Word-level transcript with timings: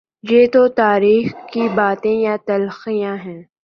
یہ 0.23 0.47
تو 0.53 0.67
تاریخ 0.67 1.33
کی 1.53 1.67
باتیں 1.75 2.21
یا 2.21 2.35
تلخیاں 2.45 3.17
ہیں۔ 3.17 3.41